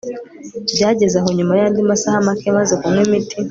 [0.73, 3.35] byageze aho nyuma yandi masaha make maze kunywa imiti